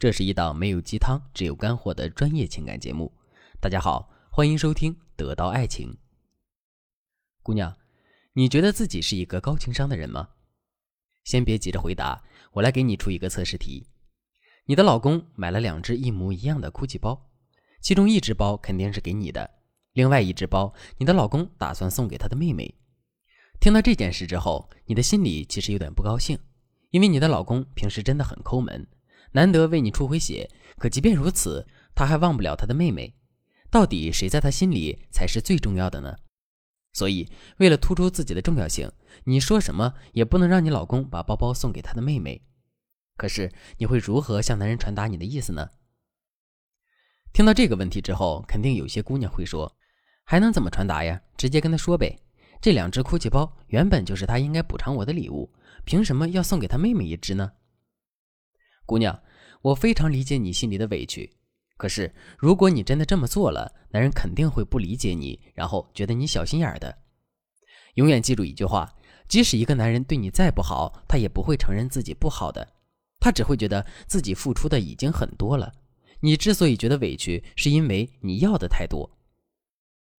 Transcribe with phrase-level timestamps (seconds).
[0.00, 3.12] 这是一档没有鸡汤，只有干货的专业情感节目。
[3.60, 5.92] 大家好，欢迎收听《得到爱情》。
[7.42, 7.76] 姑娘，
[8.32, 10.30] 你觉得自己是一个高情商的人吗？
[11.24, 13.88] 先别急着回答，我来给你出一个测试题。
[14.64, 17.28] 你的老公买了两只一模一样的 GUCCI 包，
[17.82, 19.50] 其中一只包肯定是给你的，
[19.92, 22.74] 另外一只包你的老公打算送给他的妹妹。
[23.60, 26.38] 听到这件事之后，你的心里其实有点不高兴，
[26.88, 28.88] 因为你的老公平时真的很抠门。
[29.32, 33.14] 难得为你出回血，可即便如此，他还忘不了他的妹妹。
[33.70, 36.16] 到底谁在他心里才是最重要的呢？
[36.92, 38.90] 所以，为了突出自己的重要性，
[39.24, 42.42] 你说什么也不能让你老公把包包送给他的妹妹。
[43.16, 45.68] 可是，你会如何向男人传达你的意思呢？
[47.32, 49.76] 听到这个问题之后，肯定有些姑娘会说
[50.26, 51.22] ：“还能怎么传达呀？
[51.36, 52.18] 直接跟他说呗。
[52.60, 55.52] 这两只 GUCCI 包原本就是他应该补偿我的礼物，
[55.84, 57.52] 凭什么要送给他妹妹一只呢？”
[58.90, 59.22] 姑娘，
[59.62, 61.32] 我非常理解你心里的委屈，
[61.76, 66.98] 可是如果你真的这么做了，男人肯定会不理解你，然后觉得你小心眼儿的。
[67.94, 68.92] 永远记住一句话：
[69.28, 72.66] 即使一个男人对你再不好，他也不会承认自己不好的，
[73.20, 75.72] 他只会觉得自己付出的已经很多了。
[76.18, 79.08] 你之所以觉得委屈，是因为你要的太多。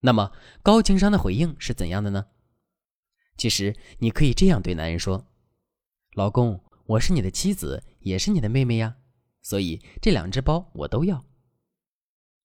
[0.00, 2.24] 那么高情商的回应是怎样的呢？
[3.36, 5.26] 其实你可以这样对男人说
[6.16, 6.58] ：“老公。”
[6.92, 8.96] 我是你的妻子，也是你的妹妹呀，
[9.40, 11.24] 所以这两只包我都要。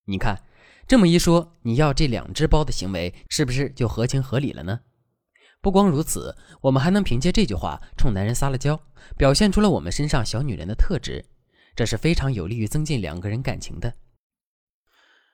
[0.05, 0.43] 你看，
[0.87, 4.81] 这么一说，你要这两只包的行为是不是就合情合理了呢？
[5.59, 8.79] 不光如此，我们还能凭借这句话冲男人撒了娇，
[9.17, 11.25] 表现出了我们身上小女人的特质，
[11.75, 13.93] 这是非常有利于增进两个人感情的。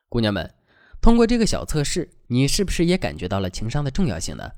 [0.10, 0.56] 姑娘们，
[1.02, 4.50] 通过这个小测试，你是不是也感觉到了情商的重要性呢？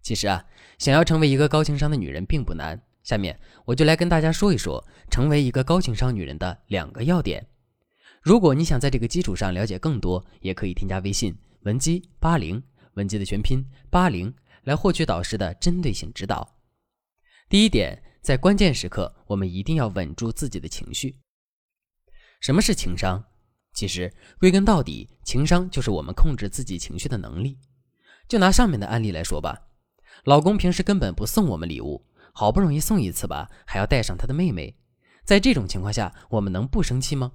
[0.00, 0.44] 其实啊，
[0.78, 2.80] 想要成为一个高情商的女人并不难。
[3.02, 7.46] 下面我就来跟大家说一说成为一个高情商女人的两个要点。
[8.22, 12.62] 如果你想在这个基础上了解更多，也可以添加微信文姬八零，
[12.94, 14.34] 文姬的全拼八零，
[14.64, 16.56] 来获取导师的针对性指导。
[17.48, 21.16] 第一点，在关键时刻，我们一定要稳住自己的情绪。
[22.40, 23.24] 什么是情商？
[23.72, 27.58] 其实归根到底，情商就是我们控制自己情绪的能力。
[28.28, 29.62] 就拿上面的案例来说吧，
[30.24, 32.04] 老公平时根本不送我们礼物。
[32.40, 34.74] 好不容易送一次吧，还要带上他的妹妹，
[35.26, 37.32] 在这种情况下，我们能不生气吗？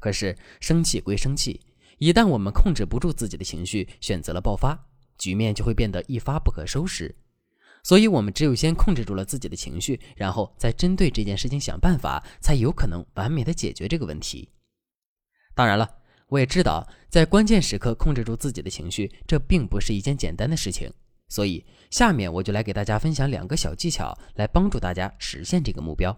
[0.00, 1.60] 可是生气归生气，
[1.98, 4.76] 一旦我们控制不住自己的情绪，选择了爆发，
[5.16, 7.14] 局面就会变得一发不可收拾。
[7.84, 14.50] 所以，我们只有先控制住了自己的情绪，然后再针对这件事情想办法，才有可能完美的解决这个问题。
[15.54, 15.88] 当然了，
[16.26, 20.92] 我也知道，在关键时刻控制住自己的情绪，这并不是一件简单的事情。
[21.30, 26.14] 所以，下面我就来给大家分享两个小技巧，来帮助大家实现这个目标。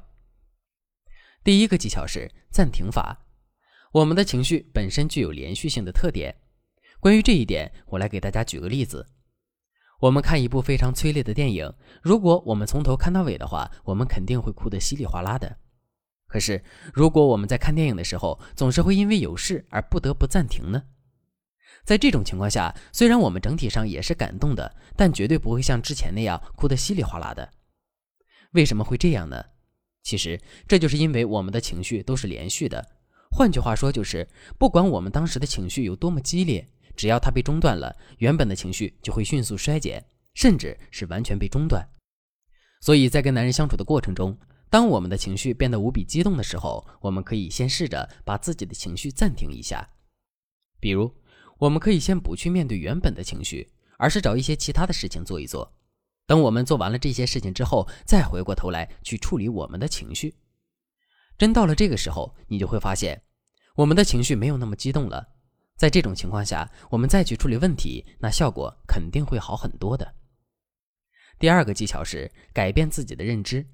[1.45, 3.27] 第一个技巧是暂停法。
[3.93, 6.35] 我们的情绪本身具有连续性的特点。
[6.99, 9.07] 关于这一点，我来给大家举个例子。
[10.01, 15.59] 我们看一部非常催泪的电影，如果我们从头看到尾的话，我们肯定会哭得稀里哗啦的。
[16.27, 20.85] 可是，如果我们在看电影的时候，总是会因为有事而不得不暂停呢？
[21.85, 27.53] 在这种情况下，虽然我们整体上也是感动的，但绝对不会像之前那样哭得稀里哗啦的。
[28.53, 29.45] 为什么会这样呢？
[30.03, 32.87] 其实这就是因为我们的情绪都是连续的。
[33.31, 34.29] 换句话说，就是
[34.59, 40.05] 不管我们当时的情绪有多么激烈，只要它被中断了，原本的情绪就会迅速衰减，
[40.35, 41.89] 甚至是完全被中断。
[42.81, 44.39] 所以在跟男人相处的过程中，
[44.71, 49.89] 当我们的情绪变得无比激动的时候，我们可以先试着把自己的情绪暂停一下，
[50.79, 51.13] 比如。
[51.63, 55.73] 我们可以先不去面对原本的情绪，而是找一些其他的事情做一做。
[56.27, 60.35] 等我们做完了这些事情之后，再回过头来去处理我们的情绪。
[61.39, 63.23] 真到了这个时候，你就会发现，
[63.77, 65.25] 我们的情绪没有那么激动了。
[65.77, 70.17] 在这种情况下，我们再去处理问题，那效果肯定会好很多的。
[71.39, 73.65] 第二个技巧是改变自己的认知。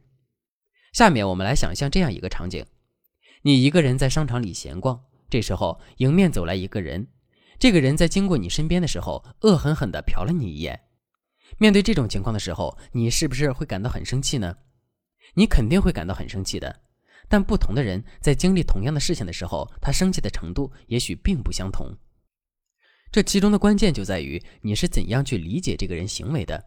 [0.92, 2.66] 下面我们来想象这样一个场景：
[3.40, 7.08] 你一个人在商场里闲逛，这时候迎面走来一个人。
[7.58, 10.80] 这个人在经过你身边的时候，恶狠狠地瞟了你一眼。
[11.58, 14.56] 面对这种情况的时候，你是不是会感到很生气呢？
[15.34, 16.80] 你肯定会感到很生气的。
[17.28, 21.94] 但不同的人在经历同样的事情的时候，他生气的程度也许并不相同。
[23.10, 26.62] 这其中的关键就在于你是怎样去理解这个人行为的。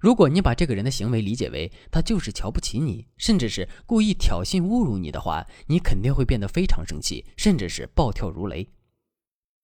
[0.00, 8.66] 如果你把这个人的行为理解为他就是瞧不起你，甚至是故意挑衅侮辱你的话，你肯定会变得非常生气，甚至是暴跳如雷。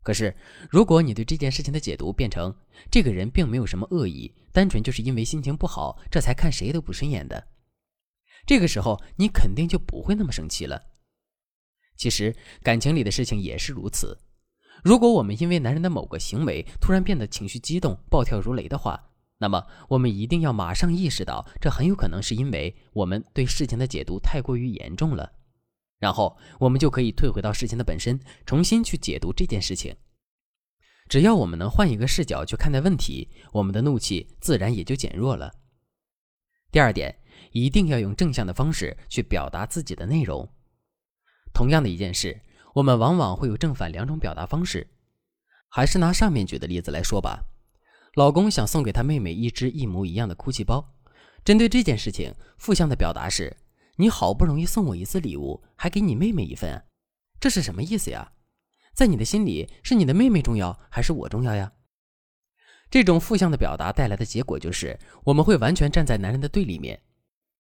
[0.07, 0.33] 可是，
[0.71, 2.55] 如果你对这件事情的解读变成
[2.93, 7.49] 这个人并没有什么恶意，单纯就是因为心情不好，这才看谁都不顺眼的，
[8.47, 10.81] 这个时候你肯定就不会那么生气了。
[11.97, 14.17] 其实感情里的事情也是如此。
[14.85, 25.33] 如果我们因为男人的某个行为突然变得情绪激动、暴跳如雷的话，那么我们一定要马上意识到，这很有可能是因为我们对事情的解读太过于严重了。
[25.99, 29.97] 然后我们就可以退回到事情的本身，重新去解读这件事情。
[31.09, 35.53] 只要我们能换一个视角去看待问题，我们的怒气自然也就减弱了。
[36.73, 37.17] 第二点，
[37.53, 40.49] 一定要用正向的方式去表达自己的内容。
[41.55, 42.41] 同样的一件事，
[42.75, 44.87] 我们往往会有正反两种表达方式。
[45.69, 47.45] 还是拿上面举的例子来说吧。
[48.15, 50.95] 老公想送给他妹妹一只一模一样的哭泣包，
[51.45, 53.57] 针对这件事情，负向的表达是：
[53.97, 56.85] 你好不容易送我一次礼物，还给你妹妹一份，
[57.41, 58.33] 这是什么意思呀？
[58.95, 61.73] 在你的心里，是你的妹妹重要还是我重要呀？
[62.91, 67.03] 这种负向的表达带来的结果就是，我们会完全站在男人的对立面。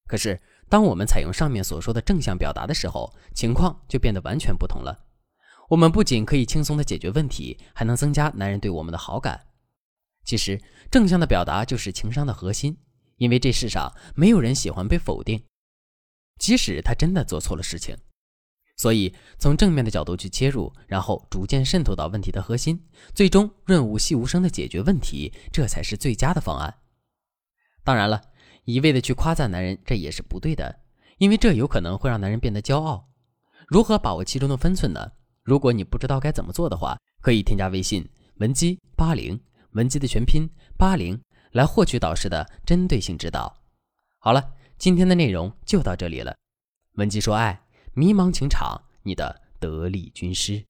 [0.06, 5.06] 可是，当我们采用上面所说的正向表达的时候，情况就变得完全不同了。
[5.68, 9.46] 我们不仅可以轻松的解决问题，还能增加男人对我们的好感。
[10.24, 12.76] 其实，正向的表达就是情商的核心，
[13.16, 15.42] 因为这世上没有人喜欢被否定，
[16.38, 17.96] 即使他真的做错了事情。
[18.76, 22.78] 所以，从正面的角度去切入，然后逐渐渗透到问题的核心，
[23.14, 26.74] 最终润物细无声的解决问题，这才是最佳的方案。
[27.82, 28.20] 当然了，
[28.64, 30.80] 一味的去夸赞男人，这也是不对的，
[31.16, 33.08] 因为这有可能会让男人变得骄傲。
[33.66, 35.10] 如何把握其中的分寸呢？
[35.42, 38.06] 如果你不知道该怎么做的话，可以添加微信
[38.40, 39.40] 文姬八零，
[39.70, 40.46] 文姬的全拼
[40.76, 41.18] 八零，
[41.52, 43.56] 来获取导师的针对性指导。
[44.18, 46.36] 好了，今天的内容就到这里了，
[46.94, 47.62] 文姬说爱。
[47.94, 50.62] 迷茫情场，你的得力军师。